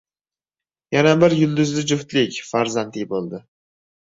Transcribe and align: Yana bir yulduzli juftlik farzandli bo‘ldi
Yana 0.95 1.11
bir 1.25 1.35
yulduzli 1.41 1.83
juftlik 1.91 2.41
farzandli 2.51 3.07
bo‘ldi 3.13 3.45